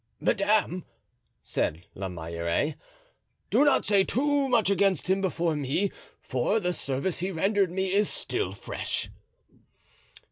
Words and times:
"Madame," 0.19 0.83
said 1.43 1.85
La 1.93 2.07
Meilleraie, 2.09 2.73
"do 3.51 3.63
not 3.63 3.85
say 3.85 4.03
too 4.03 4.49
much 4.49 4.67
against 4.71 5.07
him 5.07 5.21
before 5.21 5.55
me, 5.55 5.91
for 6.23 6.59
the 6.59 6.73
service 6.73 7.19
he 7.19 7.29
rendered 7.29 7.69
me 7.69 7.93
is 7.93 8.09
still 8.09 8.51
fresh." 8.51 9.11